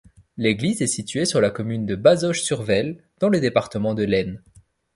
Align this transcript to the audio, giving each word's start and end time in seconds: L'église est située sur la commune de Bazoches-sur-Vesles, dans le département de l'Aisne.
L'église 0.35 0.81
est 0.81 0.87
située 0.87 1.25
sur 1.25 1.41
la 1.41 1.51
commune 1.51 1.85
de 1.85 1.95
Bazoches-sur-Vesles, 1.95 3.03
dans 3.19 3.29
le 3.29 3.39
département 3.39 3.93
de 3.93 4.01
l'Aisne. 4.01 4.41